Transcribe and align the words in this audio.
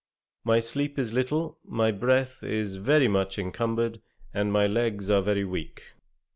My 0.43 0.61
sleep 0.61 0.97
is 0.97 1.13
little, 1.13 1.59
my 1.63 1.91
breath 1.91 2.41
is 2.41 2.77
very 2.77 3.07
much 3.07 3.37
encumbered, 3.37 4.01
and 4.33 4.51
my 4.51 4.65
legs 4.65 5.11
are 5.11 5.21
very 5.21 5.45
weak. 5.45 5.93